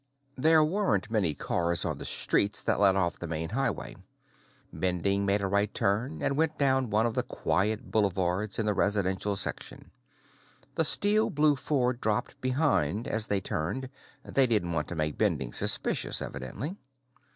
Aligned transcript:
There 0.35 0.63
weren't 0.65 1.11
many 1.11 1.35
cars 1.35 1.85
on 1.85 1.99
the 1.99 2.05
streets 2.05 2.63
that 2.63 2.79
led 2.79 2.95
off 2.95 3.19
the 3.19 3.27
main 3.27 3.49
highway. 3.49 3.95
Bending 4.73 5.27
made 5.27 5.41
a 5.41 5.47
right 5.47 5.71
turn 5.71 6.23
and 6.23 6.35
went 6.35 6.57
down 6.57 6.89
one 6.89 7.05
of 7.05 7.13
the 7.13 7.21
quiet 7.21 7.91
boulevards 7.91 8.57
in 8.57 8.65
the 8.65 8.73
residential 8.73 9.35
section. 9.35 9.91
The 10.73 10.85
steel 10.85 11.29
blue 11.29 11.55
Ford 11.55 12.01
dropped 12.01 12.41
behind 12.41 13.07
as 13.07 13.27
they 13.27 13.41
turned; 13.41 13.89
they 14.25 14.47
didn't 14.47 14.73
want 14.73 14.87
to 14.87 14.95
make 14.95 15.19
Bending 15.19 15.53
suspicious, 15.53 16.19
evidently. 16.19 16.77